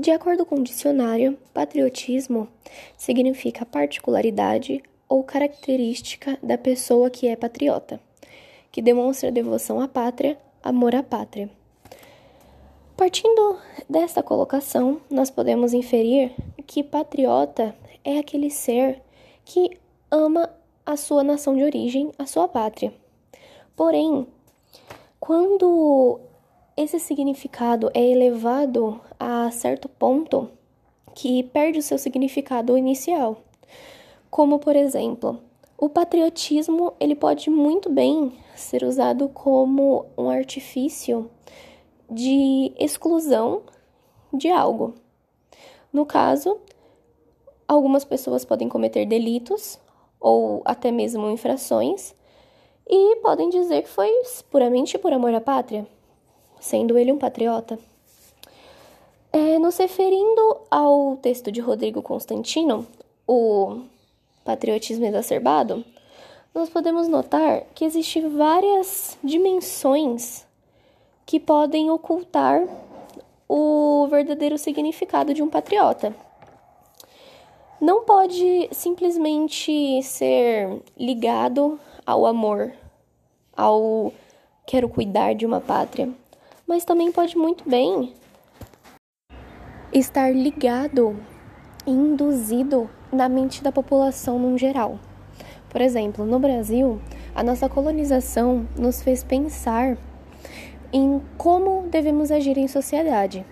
De 0.00 0.10
acordo 0.10 0.46
com 0.46 0.54
o 0.54 0.64
dicionário, 0.64 1.36
patriotismo 1.52 2.48
significa 2.96 3.66
particularidade 3.66 4.82
ou 5.06 5.22
característica 5.22 6.38
da 6.42 6.56
pessoa 6.56 7.10
que 7.10 7.28
é 7.28 7.36
patriota, 7.36 8.00
que 8.72 8.80
demonstra 8.80 9.30
devoção 9.30 9.78
à 9.78 9.86
pátria, 9.86 10.38
amor 10.62 10.94
à 10.94 11.02
pátria. 11.02 11.50
Partindo 12.96 13.58
desta 13.90 14.22
colocação, 14.22 15.02
nós 15.10 15.30
podemos 15.30 15.74
inferir 15.74 16.32
que 16.66 16.82
patriota 16.82 17.76
é 18.02 18.18
aquele 18.18 18.48
ser 18.48 19.02
que 19.44 19.76
ama 20.10 20.48
a 20.86 20.96
sua 20.96 21.22
nação 21.22 21.54
de 21.54 21.62
origem, 21.62 22.10
a 22.18 22.24
sua 22.24 22.48
pátria. 22.48 22.90
Porém, 23.76 24.26
quando 25.20 26.18
esse 26.82 26.98
significado 26.98 27.90
é 27.92 28.02
elevado 28.02 29.00
a 29.18 29.50
certo 29.50 29.86
ponto 29.86 30.48
que 31.14 31.42
perde 31.42 31.78
o 31.78 31.82
seu 31.82 31.98
significado 31.98 32.78
inicial, 32.78 33.36
como 34.30 34.58
por 34.58 34.74
exemplo, 34.74 35.38
o 35.76 35.90
patriotismo 35.90 36.94
ele 36.98 37.14
pode 37.14 37.50
muito 37.50 37.90
bem 37.90 38.32
ser 38.54 38.82
usado 38.82 39.28
como 39.28 40.06
um 40.16 40.30
artifício 40.30 41.30
de 42.10 42.72
exclusão 42.78 43.62
de 44.32 44.48
algo. 44.48 44.94
No 45.92 46.06
caso, 46.06 46.58
algumas 47.68 48.06
pessoas 48.06 48.42
podem 48.42 48.70
cometer 48.70 49.04
delitos 49.04 49.78
ou 50.18 50.62
até 50.64 50.90
mesmo 50.90 51.28
infrações 51.30 52.14
e 52.88 53.16
podem 53.16 53.50
dizer 53.50 53.82
que 53.82 53.88
foi 53.88 54.10
puramente 54.50 54.96
por 54.96 55.12
amor 55.12 55.34
à 55.34 55.40
pátria, 55.40 55.86
sendo 56.60 56.96
ele 56.96 57.10
um 57.10 57.18
patriota. 57.18 57.78
É, 59.32 59.58
nos 59.58 59.76
referindo 59.76 60.58
ao 60.70 61.16
texto 61.16 61.50
de 61.50 61.60
Rodrigo 61.60 62.02
Constantino, 62.02 62.86
o 63.26 63.80
Patriotismo 64.44 65.04
Exacerbado, 65.06 65.84
nós 66.54 66.68
podemos 66.68 67.06
notar 67.06 67.62
que 67.74 67.84
existem 67.84 68.28
várias 68.28 69.16
dimensões 69.22 70.44
que 71.24 71.38
podem 71.38 71.90
ocultar 71.90 72.66
o 73.48 74.08
verdadeiro 74.08 74.58
significado 74.58 75.32
de 75.32 75.42
um 75.42 75.48
patriota. 75.48 76.14
Não 77.80 78.04
pode 78.04 78.68
simplesmente 78.72 80.02
ser 80.02 80.82
ligado 80.98 81.78
ao 82.04 82.26
amor, 82.26 82.72
ao 83.56 84.12
quero 84.66 84.88
cuidar 84.88 85.34
de 85.34 85.46
uma 85.46 85.60
pátria, 85.60 86.12
mas 86.70 86.84
também 86.84 87.10
pode 87.10 87.36
muito 87.36 87.68
bem 87.68 88.14
estar 89.92 90.32
ligado 90.32 91.16
e 91.84 91.90
induzido 91.90 92.88
na 93.12 93.28
mente 93.28 93.60
da 93.60 93.72
população 93.72 94.38
no 94.38 94.56
geral. 94.56 94.96
Por 95.68 95.80
exemplo, 95.80 96.24
no 96.24 96.38
Brasil, 96.38 97.00
a 97.34 97.42
nossa 97.42 97.68
colonização 97.68 98.68
nos 98.78 99.02
fez 99.02 99.24
pensar 99.24 99.98
em 100.92 101.20
como 101.36 101.88
devemos 101.88 102.30
agir 102.30 102.56
em 102.56 102.68
sociedade. 102.68 103.44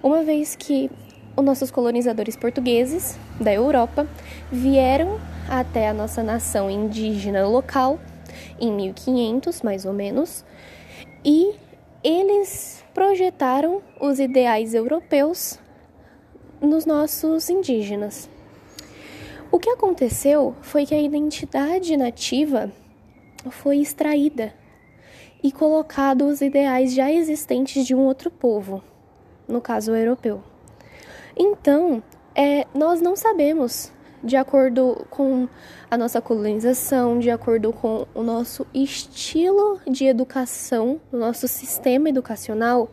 Uma 0.00 0.22
vez 0.22 0.54
que 0.54 0.88
os 1.36 1.44
nossos 1.44 1.68
colonizadores 1.72 2.36
portugueses 2.36 3.18
da 3.40 3.52
Europa 3.52 4.06
vieram 4.52 5.18
até 5.48 5.88
a 5.88 5.92
nossa 5.92 6.22
nação 6.22 6.70
indígena 6.70 7.44
local 7.44 7.98
em 8.60 8.70
1500, 8.70 9.62
mais 9.62 9.84
ou 9.84 9.92
menos, 9.92 10.44
e 11.24 11.56
eles 12.04 12.84
projetaram 12.92 13.82
os 14.00 14.18
ideais 14.18 14.74
europeus 14.74 15.58
nos 16.60 16.84
nossos 16.84 17.48
indígenas. 17.48 18.28
O 19.50 19.58
que 19.58 19.70
aconteceu 19.70 20.54
foi 20.62 20.86
que 20.86 20.94
a 20.94 21.00
identidade 21.00 21.96
nativa 21.96 22.72
foi 23.50 23.78
extraída 23.78 24.54
e 25.42 25.50
colocado 25.50 26.26
os 26.26 26.40
ideais 26.40 26.94
já 26.94 27.10
existentes 27.10 27.86
de 27.86 27.94
um 27.94 28.00
outro 28.00 28.30
povo, 28.30 28.82
no 29.46 29.60
caso 29.60 29.92
o 29.92 29.96
europeu. 29.96 30.42
Então, 31.36 32.02
é, 32.34 32.66
nós 32.74 33.00
não 33.00 33.16
sabemos, 33.16 33.92
de 34.22 34.36
acordo 34.36 35.06
com 35.10 35.48
a 35.90 35.98
nossa 35.98 36.20
colonização, 36.20 37.18
de 37.18 37.30
acordo 37.30 37.72
com 37.72 38.06
o 38.14 38.22
nosso 38.22 38.66
estilo 38.72 39.80
de 39.86 40.06
educação, 40.06 41.00
o 41.12 41.16
nosso 41.16 41.48
sistema 41.48 42.08
educacional, 42.08 42.90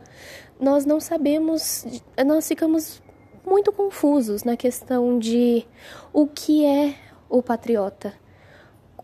nós 0.58 0.84
não 0.84 1.00
sabemos, 1.00 1.86
nós 2.26 2.46
ficamos 2.46 3.02
muito 3.46 3.72
confusos 3.72 4.44
na 4.44 4.56
questão 4.56 5.18
de 5.18 5.66
o 6.12 6.26
que 6.26 6.64
é 6.64 6.94
o 7.28 7.42
patriota 7.42 8.12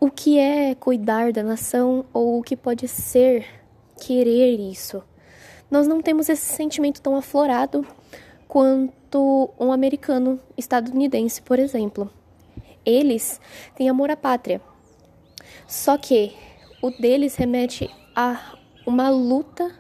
o 0.01 0.11
que 0.11 0.39
é 0.39 0.75
cuidar 0.75 1.33
da 1.33 1.43
nação 1.43 2.05
ou 2.13 2.39
o 2.39 2.43
que 2.43 2.57
pode 2.57 2.87
ser 2.87 3.47
querer 3.99 4.59
isso. 4.59 5.03
Nós 5.71 5.89
não 5.89 6.03
temos 6.03 6.29
esse 6.29 6.55
sentimento 6.55 7.01
tão 7.01 7.17
aflorado 7.17 7.87
quanto 8.47 8.93
um 9.17 9.73
americano 9.73 10.41
estadunidense, 10.57 11.43
por 11.43 11.59
exemplo. 11.59 12.11
Eles 12.85 13.41
têm 13.75 13.89
amor 13.89 14.11
à 14.11 14.17
pátria. 14.17 14.61
Só 15.67 15.97
que 15.99 16.33
o 16.83 16.91
deles 16.91 17.37
remete 17.37 17.91
a 18.15 18.55
uma 18.87 19.09
luta 19.09 19.73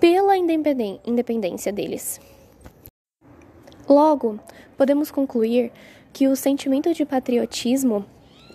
pela 0.00 0.36
independência 0.36 1.72
deles. 1.72 2.20
Logo, 3.88 4.40
podemos 4.76 5.10
concluir 5.10 5.70
que 6.12 6.26
o 6.26 6.36
sentimento 6.36 6.92
de 6.94 7.04
patriotismo 7.04 8.06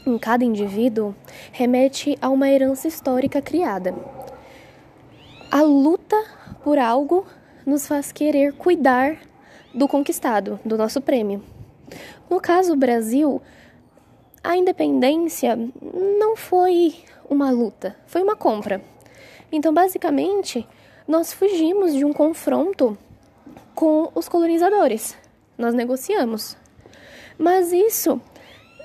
em 0.05 0.17
cada 0.17 0.43
indivíduo 0.43 1.13
remete 1.51 2.17
a 2.21 2.29
uma 2.29 2.49
herança 2.49 2.87
histórica 2.87 3.41
criada. 3.41 3.93
A 5.51 5.61
luta 5.61 6.15
por 6.63 6.79
algo 6.79 7.25
nos 7.65 7.87
faz 7.87 8.11
querer 8.11 8.53
cuidar 8.53 9.19
do 9.73 9.87
conquistado, 9.87 10.59
do 10.63 10.77
nosso 10.77 11.01
prêmio. 11.01 11.43
No 12.29 12.39
caso 12.39 12.73
do 12.73 12.79
Brasil, 12.79 13.41
a 14.43 14.55
independência 14.55 15.57
não 16.19 16.35
foi 16.35 16.95
uma 17.29 17.51
luta, 17.51 17.95
foi 18.07 18.21
uma 18.21 18.35
compra. 18.35 18.81
Então, 19.51 19.73
basicamente, 19.73 20.67
nós 21.07 21.33
fugimos 21.33 21.93
de 21.93 22.05
um 22.05 22.13
confronto 22.13 22.97
com 23.73 24.11
os 24.13 24.29
colonizadores. 24.29 25.17
Nós 25.57 25.73
negociamos. 25.73 26.55
Mas 27.37 27.71
isso 27.71 28.21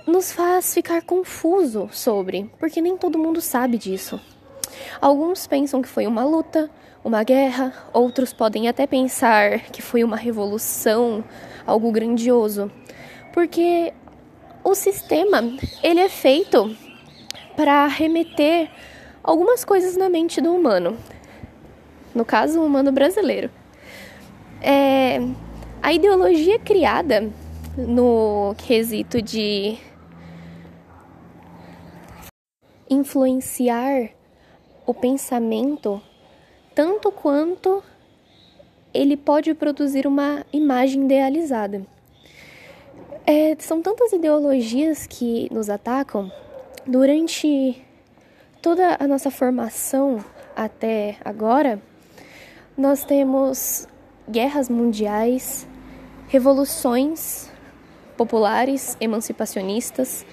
nos 0.06 0.32
faz 0.32 0.72
ficar 0.72 1.02
confuso 1.02 1.88
sobre, 1.92 2.50
porque 2.58 2.80
nem 2.80 2.96
todo 2.96 3.18
mundo 3.18 3.40
sabe 3.40 3.78
disso. 3.78 4.20
Alguns 5.00 5.46
pensam 5.46 5.80
que 5.82 5.88
foi 5.88 6.06
uma 6.06 6.24
luta, 6.24 6.70
uma 7.04 7.22
guerra, 7.22 7.72
outros 7.92 8.32
podem 8.32 8.66
até 8.66 8.86
pensar 8.86 9.60
que 9.60 9.82
foi 9.82 10.02
uma 10.02 10.16
revolução, 10.16 11.22
algo 11.66 11.92
grandioso, 11.92 12.72
porque 13.32 13.92
o 14.64 14.74
sistema 14.74 15.42
ele 15.82 16.00
é 16.00 16.08
feito 16.08 16.74
para 17.54 17.86
remeter 17.86 18.70
algumas 19.22 19.64
coisas 19.64 19.98
na 19.98 20.08
mente 20.08 20.40
do 20.40 20.54
humano, 20.54 20.96
no 22.14 22.24
caso 22.24 22.60
o 22.60 22.64
humano 22.64 22.90
brasileiro. 22.90 23.50
É, 24.62 25.18
a 25.82 25.92
ideologia 25.92 26.58
criada 26.58 27.30
no 27.76 28.54
quesito 28.56 29.20
de 29.20 29.76
influenciar 32.88 34.08
o 34.86 34.94
pensamento 34.94 36.00
tanto 36.74 37.12
quanto 37.12 37.82
ele 38.92 39.16
pode 39.16 39.54
produzir 39.54 40.06
uma 40.06 40.44
imagem 40.52 41.04
idealizada. 41.04 41.86
É, 43.26 43.56
são 43.58 43.80
tantas 43.80 44.12
ideologias 44.12 45.06
que 45.06 45.48
nos 45.52 45.70
atacam 45.70 46.30
durante 46.86 47.82
toda 48.60 48.96
a 49.00 49.06
nossa 49.06 49.30
formação 49.30 50.22
até 50.54 51.16
agora. 51.24 51.80
Nós 52.76 53.04
temos 53.04 53.88
guerras 54.28 54.68
mundiais, 54.68 55.66
revoluções 56.28 57.50
populares, 58.16 58.96
emancipacionistas, 59.00 60.24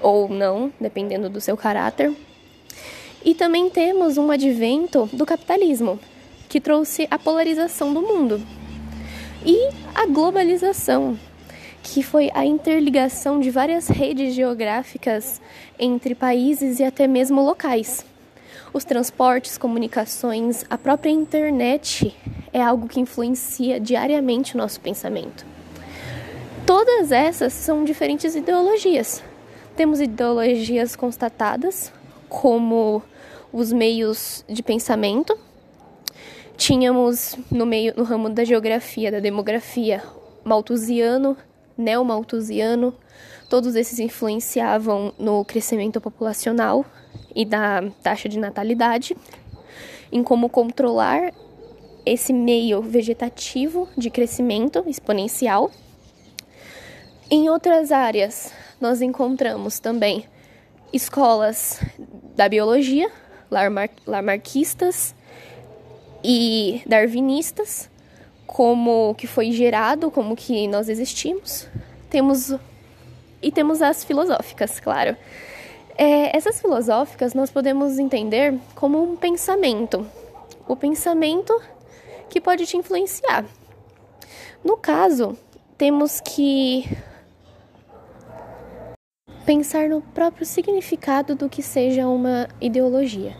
ou 0.00 0.28
não, 0.28 0.72
dependendo 0.80 1.28
do 1.28 1.40
seu 1.40 1.56
caráter. 1.56 2.14
E 3.24 3.34
também 3.34 3.68
temos 3.68 4.16
um 4.16 4.30
advento 4.30 5.08
do 5.12 5.26
capitalismo, 5.26 5.98
que 6.48 6.60
trouxe 6.60 7.06
a 7.10 7.18
polarização 7.18 7.92
do 7.92 8.00
mundo. 8.00 8.40
E 9.44 9.70
a 9.94 10.06
globalização, 10.06 11.18
que 11.82 12.02
foi 12.02 12.30
a 12.34 12.44
interligação 12.44 13.40
de 13.40 13.50
várias 13.50 13.88
redes 13.88 14.34
geográficas 14.34 15.40
entre 15.78 16.14
países 16.14 16.80
e 16.80 16.84
até 16.84 17.06
mesmo 17.06 17.42
locais. 17.42 18.04
os 18.72 18.84
transportes, 18.84 19.56
comunicações, 19.56 20.64
a 20.68 20.76
própria 20.76 21.10
internet 21.10 22.14
é 22.52 22.60
algo 22.62 22.86
que 22.86 23.00
influencia 23.00 23.80
diariamente 23.80 24.54
o 24.54 24.58
nosso 24.58 24.80
pensamento. 24.80 25.46
Todas 26.66 27.10
essas 27.10 27.52
são 27.52 27.84
diferentes 27.84 28.34
ideologias. 28.34 29.22
Temos 29.74 30.00
ideologias 30.00 30.94
constatadas, 30.94 31.90
como 32.28 33.02
os 33.52 33.72
meios 33.72 34.44
de 34.48 34.62
pensamento. 34.62 35.36
Tínhamos 36.56 37.36
no 37.50 37.64
meio 37.64 37.94
no 37.96 38.04
ramo 38.04 38.28
da 38.28 38.44
geografia, 38.44 39.12
da 39.12 39.20
demografia, 39.20 40.02
malthusiano, 40.44 41.36
neomalthusiano, 41.76 42.94
todos 43.48 43.76
esses 43.76 43.98
influenciavam 43.98 45.12
no 45.18 45.44
crescimento 45.44 46.00
populacional 46.00 46.84
e 47.34 47.44
da 47.44 47.84
taxa 48.02 48.28
de 48.28 48.38
natalidade, 48.38 49.16
em 50.10 50.22
como 50.22 50.48
controlar 50.48 51.32
esse 52.04 52.32
meio 52.32 52.82
vegetativo 52.82 53.88
de 53.96 54.10
crescimento 54.10 54.82
exponencial. 54.86 55.70
Em 57.30 57.48
outras 57.48 57.92
áreas, 57.92 58.52
nós 58.80 59.00
encontramos 59.02 59.78
também 59.78 60.24
escolas 60.92 61.80
da 62.36 62.48
biologia, 62.48 63.10
Lamar 63.50 63.88
lamarquistas 64.06 65.14
e 66.22 66.82
darwinistas, 66.86 67.88
como 68.46 69.14
que 69.16 69.26
foi 69.26 69.52
gerado, 69.52 70.10
como 70.10 70.36
que 70.36 70.68
nós 70.68 70.88
existimos. 70.88 71.66
Temos 72.10 72.54
e 73.40 73.52
temos 73.52 73.80
as 73.80 74.04
filosóficas, 74.04 74.80
claro. 74.80 75.16
É, 75.96 76.36
essas 76.36 76.60
filosóficas 76.60 77.34
nós 77.34 77.50
podemos 77.50 77.98
entender 77.98 78.54
como 78.74 79.02
um 79.02 79.16
pensamento, 79.16 80.06
o 80.66 80.76
pensamento 80.76 81.58
que 82.28 82.40
pode 82.40 82.66
te 82.66 82.76
influenciar. 82.76 83.44
No 84.62 84.76
caso, 84.76 85.36
temos 85.76 86.20
que 86.20 86.84
pensar 89.48 89.88
no 89.88 90.02
próprio 90.02 90.44
significado 90.44 91.34
do 91.34 91.48
que 91.48 91.62
seja 91.62 92.06
uma 92.06 92.46
ideologia. 92.60 93.34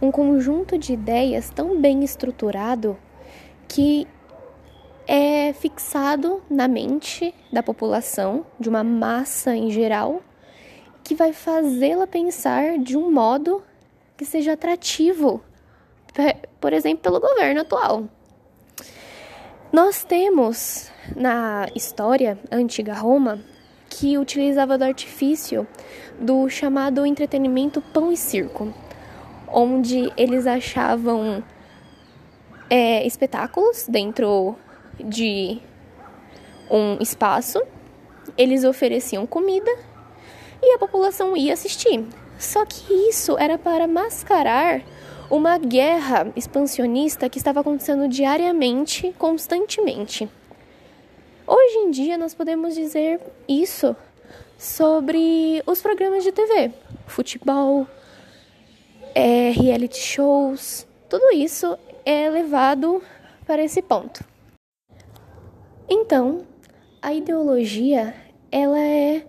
Um 0.00 0.10
conjunto 0.10 0.76
de 0.76 0.92
ideias 0.92 1.50
tão 1.50 1.80
bem 1.80 2.02
estruturado 2.02 2.98
que 3.68 4.04
é 5.06 5.52
fixado 5.52 6.42
na 6.50 6.66
mente 6.66 7.32
da 7.52 7.62
população, 7.62 8.44
de 8.58 8.68
uma 8.68 8.82
massa 8.82 9.54
em 9.54 9.70
geral, 9.70 10.20
que 11.04 11.14
vai 11.14 11.32
fazê-la 11.32 12.08
pensar 12.08 12.76
de 12.80 12.96
um 12.96 13.12
modo 13.12 13.62
que 14.16 14.24
seja 14.24 14.54
atrativo, 14.54 15.44
por 16.60 16.72
exemplo, 16.72 17.04
pelo 17.04 17.20
governo 17.20 17.60
atual. 17.60 18.08
Nós 19.72 20.02
temos 20.02 20.90
na 21.14 21.68
história 21.72 22.36
antiga 22.50 22.94
Roma 22.94 23.51
que 23.92 24.16
utilizava 24.16 24.78
do 24.78 24.84
artifício 24.84 25.66
do 26.18 26.48
chamado 26.48 27.04
entretenimento 27.04 27.82
pão 27.92 28.10
e 28.10 28.16
circo, 28.16 28.72
onde 29.48 30.10
eles 30.16 30.46
achavam 30.46 31.44
é, 32.70 33.06
espetáculos 33.06 33.86
dentro 33.86 34.56
de 34.98 35.60
um 36.70 36.96
espaço, 37.02 37.60
eles 38.38 38.64
ofereciam 38.64 39.26
comida 39.26 39.70
e 40.62 40.74
a 40.74 40.78
população 40.78 41.36
ia 41.36 41.52
assistir. 41.52 42.06
Só 42.38 42.64
que 42.64 42.92
isso 43.10 43.36
era 43.38 43.58
para 43.58 43.86
mascarar 43.86 44.80
uma 45.30 45.58
guerra 45.58 46.32
expansionista 46.34 47.28
que 47.28 47.38
estava 47.38 47.60
acontecendo 47.60 48.08
diariamente, 48.08 49.14
constantemente. 49.18 50.28
Hoje 51.54 51.76
em 51.80 51.90
dia 51.90 52.16
nós 52.16 52.32
podemos 52.32 52.74
dizer 52.74 53.20
isso 53.46 53.94
sobre 54.56 55.62
os 55.66 55.82
programas 55.82 56.24
de 56.24 56.32
TV, 56.32 56.72
futebol, 57.06 57.86
é, 59.14 59.50
reality 59.50 59.98
shows, 59.98 60.86
tudo 61.10 61.30
isso 61.34 61.76
é 62.06 62.30
levado 62.30 63.02
para 63.46 63.62
esse 63.62 63.82
ponto. 63.82 64.24
Então, 65.86 66.46
a 67.02 67.12
ideologia 67.12 68.14
ela 68.50 68.80
é 68.80 69.22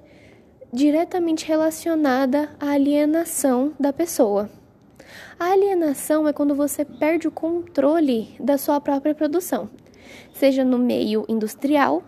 diretamente 0.71 1.45
relacionada 1.45 2.55
à 2.57 2.69
alienação 2.69 3.73
da 3.77 3.91
pessoa. 3.91 4.49
A 5.37 5.47
alienação 5.47 6.25
é 6.25 6.31
quando 6.31 6.55
você 6.55 6.85
perde 6.85 7.27
o 7.27 7.31
controle 7.31 8.33
da 8.39 8.57
sua 8.57 8.79
própria 8.79 9.13
produção, 9.13 9.69
seja 10.33 10.63
no 10.63 10.77
meio 10.79 11.25
industrial, 11.27 12.01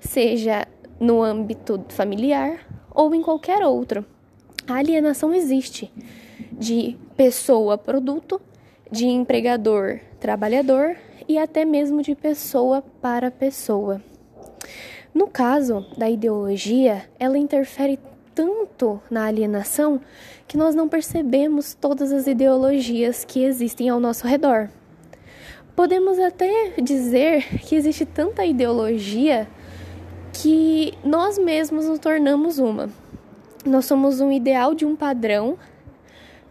seja 0.00 0.66
no 0.98 1.22
âmbito 1.22 1.82
familiar 1.88 2.66
ou 2.94 3.14
em 3.14 3.22
qualquer 3.22 3.62
outro. 3.62 4.04
A 4.66 4.74
alienação 4.74 5.32
existe 5.32 5.90
de 6.52 6.96
pessoa 7.16 7.78
produto, 7.78 8.40
de 8.90 9.06
empregador 9.06 10.00
trabalhador 10.18 10.96
e 11.26 11.38
até 11.38 11.64
mesmo 11.64 12.02
de 12.02 12.14
pessoa 12.14 12.82
para 13.00 13.30
pessoa. 13.30 14.02
No 15.12 15.26
caso 15.26 15.86
da 15.96 16.08
ideologia, 16.08 17.04
ela 17.18 17.38
interfere 17.38 17.98
tanto 18.34 19.00
na 19.10 19.26
alienação 19.26 20.00
que 20.46 20.56
nós 20.56 20.74
não 20.74 20.88
percebemos 20.88 21.74
todas 21.74 22.12
as 22.12 22.26
ideologias 22.26 23.24
que 23.24 23.42
existem 23.42 23.88
ao 23.88 23.98
nosso 23.98 24.26
redor. 24.26 24.68
Podemos 25.74 26.18
até 26.18 26.74
dizer 26.80 27.60
que 27.60 27.74
existe 27.74 28.04
tanta 28.04 28.44
ideologia 28.44 29.48
que 30.32 30.94
nós 31.04 31.38
mesmos 31.38 31.86
nos 31.86 31.98
tornamos 31.98 32.58
uma. 32.58 32.88
Nós 33.64 33.84
somos 33.84 34.20
um 34.20 34.32
ideal 34.32 34.74
de 34.74 34.84
um 34.84 34.96
padrão 34.96 35.58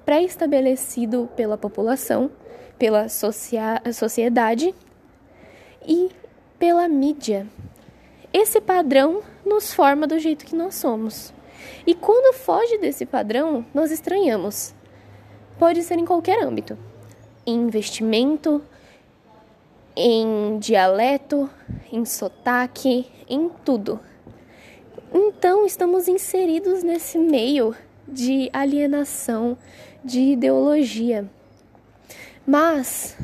pré-estabelecido 0.05 1.29
pela 1.35 1.57
população, 1.57 2.31
pela 2.77 3.07
sociedade 3.09 4.73
e 5.87 6.09
pela 6.57 6.87
mídia. 6.87 7.47
Esse 8.31 8.61
padrão 8.61 9.21
nos 9.45 9.73
forma 9.73 10.05
do 10.05 10.19
jeito 10.19 10.45
que 10.45 10.55
nós 10.55 10.75
somos. 10.75 11.33
E 11.85 11.95
quando 11.95 12.35
foge 12.35 12.77
desse 12.77 13.05
padrão, 13.05 13.65
nós 13.73 13.91
estranhamos. 13.91 14.73
Pode 15.57 15.81
ser 15.83 15.97
em 15.97 16.05
qualquer 16.05 16.43
âmbito: 16.43 16.77
em 17.45 17.55
investimento, 17.55 18.61
em 20.01 20.57
dialeto, 20.59 21.49
em 21.91 22.05
sotaque, 22.05 23.05
em 23.27 23.49
tudo. 23.65 23.99
Então, 25.13 25.65
estamos 25.65 26.07
inseridos 26.07 26.83
nesse 26.83 27.17
meio 27.17 27.75
de 28.07 28.49
alienação, 28.53 29.57
de 30.01 30.21
ideologia. 30.21 31.29
Mas 32.47 33.17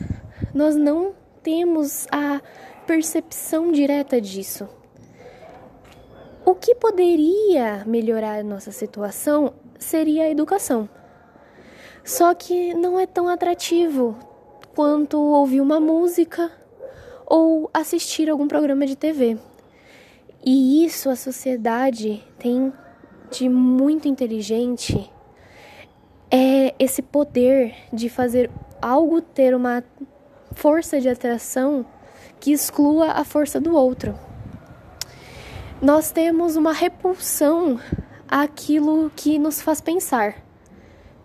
nós 0.54 0.76
não 0.76 1.14
temos 1.42 2.08
a 2.12 2.42
percepção 2.86 3.72
direta 3.72 4.20
disso. 4.20 4.68
O 6.46 6.56
que 6.56 6.76
poderia 6.76 7.86
melhorar 7.86 8.44
nossa 8.44 8.74
situação 8.74 9.54
seria 9.80 10.24
a 10.24 10.30
educação. 10.30 10.90
Só 12.04 12.34
que 12.34 12.74
não 12.74 13.00
é 13.00 13.08
tão 13.08 13.30
atrativo 13.30 14.18
quanto 14.76 15.18
ouvir 15.18 15.62
uma 15.62 15.80
música 15.80 16.52
ou 17.25 17.70
assistir 17.74 18.29
algum 18.29 18.48
programa 18.48 18.86
de 18.86 18.96
TV. 18.96 19.38
E 20.46 20.86
isso 20.86 21.10
a 21.10 21.15
sociedade 21.15 22.24
tem 22.38 22.72
de 23.32 23.50
muito 23.50 24.08
inteligente 24.08 25.12
é 26.29 26.74
esse 26.77 27.01
poder 27.01 27.74
de 27.91 28.10
fazer 28.10 28.51
algo 28.82 29.22
ter 29.22 29.55
uma 29.55 29.84
força 30.53 31.01
de 31.01 31.10
atração 31.10 31.86
que 32.39 32.51
exclua 32.51 33.12
a 33.12 33.24
força 33.24 33.60
do 33.60 33.75
outro 33.75 34.15
nós 35.82 36.12
temos 36.12 36.55
uma 36.55 36.72
repulsão 36.72 37.79
àquilo 38.27 39.12
que 39.15 39.38
nos 39.38 39.62
faz 39.62 39.82
pensar. 39.82 40.36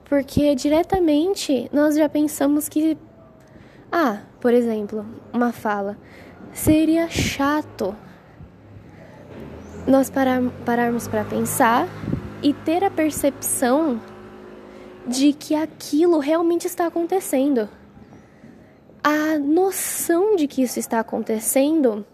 Porque 0.05 0.55
diretamente 0.55 1.71
nós 1.73 1.97
já 1.97 2.09
pensamos 2.09 2.69
que, 2.69 2.99
ah, 3.93 4.21
por 4.41 4.55
exemplo, 4.55 5.05
uma 5.33 5.53
fala, 5.53 5.99
seria 6.53 7.09
chato 7.09 7.95
nós 9.87 10.09
parar, 10.09 10.41
pararmos 10.65 11.09
para 11.09 11.25
pensar 11.25 11.89
e 12.43 12.53
ter 12.53 12.85
a 12.85 12.91
percepção 12.91 14.01
de 15.07 15.33
que 15.33 15.55
aquilo 15.55 16.19
realmente 16.19 16.67
está 16.67 16.87
acontecendo. 16.87 17.69
A 19.03 19.39
noção 19.39 20.37
de 20.37 20.47
que 20.47 20.63
isso 20.63 20.79
está 20.79 21.01
acontecendo 21.01 22.05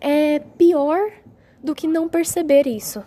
é 0.00 0.40
pior 0.40 1.10
do 1.62 1.74
que 1.74 1.86
não 1.86 2.08
perceber 2.08 2.66
isso. 2.66 3.02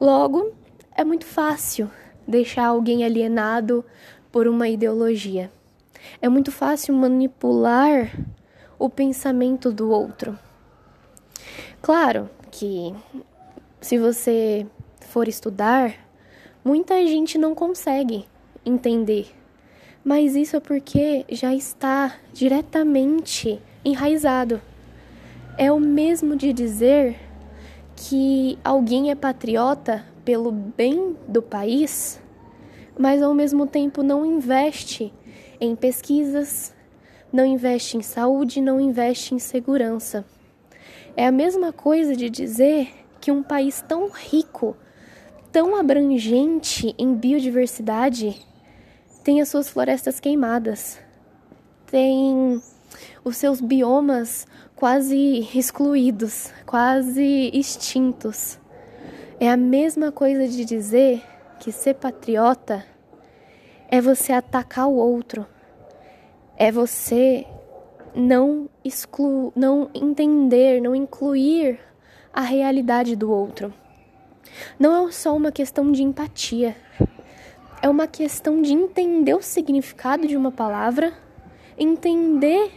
Logo, 0.00 0.52
é 0.96 1.04
muito 1.04 1.26
fácil 1.26 1.90
deixar 2.26 2.66
alguém 2.66 3.04
alienado 3.04 3.84
por 4.32 4.48
uma 4.48 4.68
ideologia. 4.68 5.50
É 6.20 6.28
muito 6.28 6.50
fácil 6.50 6.94
manipular 6.94 8.10
o 8.78 8.88
pensamento 8.88 9.72
do 9.72 9.90
outro. 9.90 10.38
Claro 11.80 12.28
que 12.50 12.94
se 13.80 13.98
você 13.98 14.66
for 15.00 15.28
estudar, 15.28 15.94
muita 16.64 16.94
gente 17.06 17.36
não 17.38 17.54
consegue 17.54 18.24
entender. 18.64 19.34
Mas 20.04 20.34
isso 20.34 20.56
é 20.56 20.60
porque 20.60 21.24
já 21.28 21.54
está 21.54 22.16
diretamente 22.32 23.60
enraizado. 23.84 24.60
É 25.56 25.70
o 25.70 25.78
mesmo 25.78 26.34
de 26.34 26.52
dizer 26.52 27.16
que 27.94 28.58
alguém 28.64 29.10
é 29.10 29.14
patriota 29.14 30.04
pelo 30.24 30.50
bem 30.50 31.16
do 31.28 31.42
país, 31.42 32.20
mas 32.98 33.22
ao 33.22 33.34
mesmo 33.34 33.66
tempo 33.66 34.02
não 34.02 34.24
investe 34.24 35.12
em 35.62 35.76
pesquisas, 35.76 36.74
não 37.32 37.46
investe 37.46 37.96
em 37.96 38.02
saúde, 38.02 38.60
não 38.60 38.80
investe 38.80 39.32
em 39.32 39.38
segurança. 39.38 40.24
É 41.16 41.24
a 41.24 41.30
mesma 41.30 41.72
coisa 41.72 42.16
de 42.16 42.28
dizer 42.28 42.88
que 43.20 43.30
um 43.30 43.44
país 43.44 43.80
tão 43.86 44.10
rico, 44.10 44.76
tão 45.52 45.76
abrangente 45.76 46.92
em 46.98 47.14
biodiversidade, 47.14 48.44
tem 49.22 49.40
as 49.40 49.50
suas 49.50 49.70
florestas 49.70 50.18
queimadas, 50.18 50.98
tem 51.86 52.60
os 53.24 53.36
seus 53.36 53.60
biomas 53.60 54.48
quase 54.74 55.48
excluídos, 55.54 56.52
quase 56.66 57.52
extintos. 57.54 58.58
É 59.38 59.48
a 59.48 59.56
mesma 59.56 60.10
coisa 60.10 60.48
de 60.48 60.64
dizer 60.64 61.22
que 61.60 61.70
ser 61.70 61.94
patriota 61.94 62.84
é 63.92 64.00
você 64.00 64.32
atacar 64.32 64.88
o 64.88 64.94
outro, 64.94 65.46
é 66.56 66.72
você 66.72 67.46
não 68.14 68.66
excluir, 68.82 69.52
não 69.54 69.90
entender, 69.92 70.80
não 70.80 70.96
incluir 70.96 71.78
a 72.32 72.40
realidade 72.40 73.14
do 73.14 73.30
outro. 73.30 73.70
Não 74.78 75.06
é 75.06 75.12
só 75.12 75.36
uma 75.36 75.52
questão 75.52 75.92
de 75.92 76.02
empatia, 76.02 76.74
é 77.82 77.88
uma 77.88 78.06
questão 78.06 78.62
de 78.62 78.72
entender 78.72 79.34
o 79.34 79.42
significado 79.42 80.26
de 80.26 80.38
uma 80.38 80.50
palavra, 80.50 81.12
entender 81.76 82.72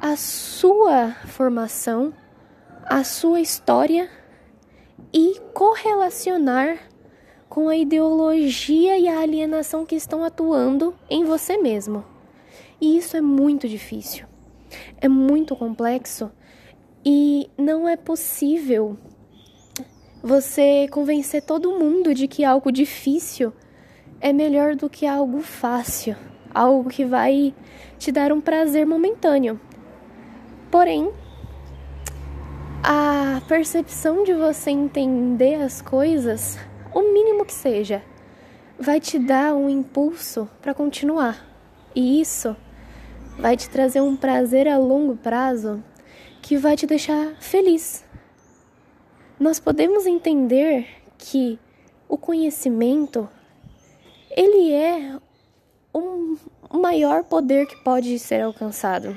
a 0.00 0.16
sua 0.16 1.10
formação, 1.26 2.14
a 2.82 3.04
sua 3.04 3.42
história 3.42 4.08
e 5.12 5.38
correlacionar 5.52 6.78
com 7.56 7.70
a 7.70 7.76
ideologia 7.78 8.98
e 8.98 9.08
a 9.08 9.20
alienação 9.20 9.86
que 9.86 9.94
estão 9.94 10.22
atuando 10.22 10.94
em 11.08 11.24
você 11.24 11.56
mesmo. 11.56 12.04
E 12.78 12.98
isso 12.98 13.16
é 13.16 13.22
muito 13.22 13.66
difícil, 13.66 14.26
é 15.00 15.08
muito 15.08 15.56
complexo 15.56 16.30
e 17.02 17.48
não 17.56 17.88
é 17.88 17.96
possível 17.96 18.98
você 20.22 20.86
convencer 20.90 21.40
todo 21.44 21.78
mundo 21.78 22.12
de 22.12 22.28
que 22.28 22.44
algo 22.44 22.70
difícil 22.70 23.54
é 24.20 24.34
melhor 24.34 24.76
do 24.76 24.90
que 24.90 25.06
algo 25.06 25.40
fácil, 25.40 26.14
algo 26.54 26.90
que 26.90 27.06
vai 27.06 27.54
te 27.96 28.12
dar 28.12 28.32
um 28.32 28.40
prazer 28.42 28.84
momentâneo. 28.84 29.58
Porém, 30.70 31.10
a 32.82 33.40
percepção 33.48 34.24
de 34.24 34.34
você 34.34 34.72
entender 34.72 35.54
as 35.54 35.80
coisas, 35.80 36.58
o 36.94 37.12
mínimo 37.12 37.44
que 37.44 37.52
seja, 37.52 38.02
vai 38.78 39.00
te 39.00 39.18
dar 39.18 39.54
um 39.54 39.68
impulso 39.68 40.48
para 40.60 40.74
continuar. 40.74 41.44
E 41.94 42.20
isso 42.20 42.56
vai 43.38 43.56
te 43.56 43.68
trazer 43.68 44.00
um 44.00 44.16
prazer 44.16 44.68
a 44.68 44.78
longo 44.78 45.16
prazo 45.16 45.82
que 46.42 46.56
vai 46.56 46.76
te 46.76 46.86
deixar 46.86 47.34
feliz. 47.40 48.04
Nós 49.38 49.58
podemos 49.58 50.06
entender 50.06 50.86
que 51.18 51.58
o 52.08 52.16
conhecimento 52.16 53.28
ele 54.30 54.72
é 54.72 55.18
um 55.94 56.36
maior 56.72 57.24
poder 57.24 57.66
que 57.66 57.76
pode 57.82 58.18
ser 58.18 58.42
alcançado 58.42 59.16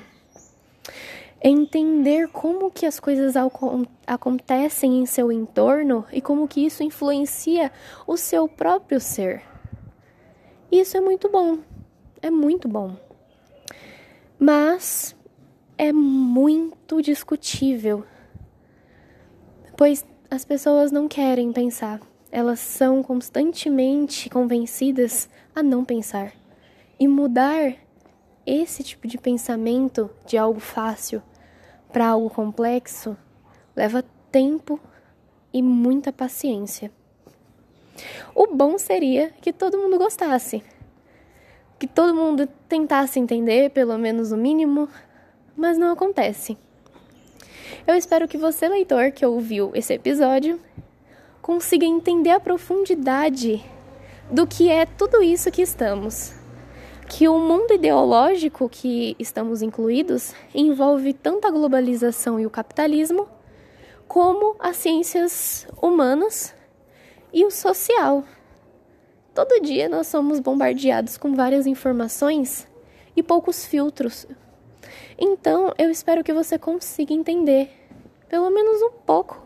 entender 1.42 2.28
como 2.30 2.70
que 2.70 2.86
as 2.86 3.00
coisas 3.00 3.36
acontecem 4.06 5.00
em 5.00 5.06
seu 5.06 5.32
entorno 5.32 6.06
e 6.12 6.22
como 6.22 6.48
que 6.48 6.66
isso 6.66 6.84
influencia 6.84 7.72
o 8.06 8.18
seu 8.18 8.48
próprio 8.48 9.00
ser. 9.00 9.42
Isso 10.72 10.98
é 10.98 11.02
muito 11.02 11.30
bom, 11.30 11.60
é 12.22 12.30
muito 12.30 12.68
bom. 12.68 12.96
Mas 14.38 15.16
é 15.78 15.92
muito 15.92 17.02
discutível, 17.02 18.06
pois 19.78 20.06
as 20.30 20.46
pessoas 20.46 20.92
não 20.92 21.08
querem 21.08 21.52
pensar, 21.52 22.02
elas 22.32 22.60
são 22.60 23.02
constantemente 23.02 24.30
convencidas 24.30 25.30
a 25.56 25.64
não 25.64 25.84
pensar. 25.84 26.34
E 27.00 27.08
mudar 27.08 27.76
esse 28.46 28.84
tipo 28.84 29.08
de 29.08 29.18
pensamento 29.18 30.10
de 30.26 30.38
algo 30.38 30.60
fácil 30.60 31.24
para 31.92 32.08
algo 32.08 32.30
complexo 32.30 33.18
leva 33.76 34.04
tempo 34.32 34.80
e 35.54 35.62
muita 35.62 36.12
paciência. 36.12 36.92
O 38.36 38.48
bom 38.48 38.78
seria 38.78 39.32
que 39.42 39.52
todo 39.52 39.78
mundo 39.78 39.98
gostasse, 39.98 40.64
que 41.78 41.88
todo 41.88 42.14
mundo 42.14 42.48
tentasse 42.68 43.20
entender, 43.20 43.72
pelo 43.72 43.98
menos 43.98 44.32
o 44.32 44.38
mínimo, 44.38 44.88
mas 45.56 45.78
não 45.78 45.92
acontece. 45.92 46.58
Eu 47.88 47.96
espero 47.96 48.28
que 48.28 48.38
você, 48.38 48.68
leitor 48.68 49.12
que 49.12 49.26
ouviu 49.26 49.72
esse 49.74 49.94
episódio, 49.94 50.60
consiga 51.42 51.86
entender 51.86 52.32
a 52.32 52.40
profundidade 52.40 53.64
do 54.30 54.46
que 54.46 54.70
é 54.70 54.86
tudo 54.86 55.24
isso 55.24 55.52
que 55.52 55.62
estamos 55.62 56.39
que 57.10 57.28
o 57.28 57.40
mundo 57.40 57.74
ideológico 57.74 58.70
que 58.70 59.16
estamos 59.18 59.64
incluídos 59.64 60.34
envolve 60.54 61.12
tanto 61.12 61.48
a 61.48 61.52
globalização 61.52 62.40
e 62.40 62.46
o 62.46 62.52
capitalismo, 62.52 63.28
como 64.08 64.56
as 64.60 64.78
ciências 64.78 65.68
humanas 65.82 66.54
e 67.34 67.44
o 67.44 67.50
social. 67.50 68.24
Todo 69.34 69.60
dia 69.60 69.90
nós 69.90 70.06
somos 70.06 70.40
bombardeados 70.40 71.18
com 71.18 71.34
várias 71.34 71.66
informações 71.66 72.68
e 73.16 73.24
poucos 73.24 73.66
filtros. 73.66 74.28
Então, 75.18 75.74
eu 75.80 75.90
espero 75.90 76.24
que 76.24 76.32
você 76.32 76.60
consiga 76.60 77.12
entender, 77.12 77.72
pelo 78.30 78.52
menos 78.52 78.82
um 78.84 78.92
pouco, 78.92 79.42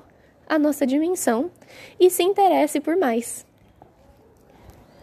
a 0.48 0.60
nossa 0.60 0.86
dimensão 0.86 1.50
e 1.98 2.10
se 2.10 2.24
interesse 2.24 2.82
por 2.82 2.98
mais. 2.98 3.46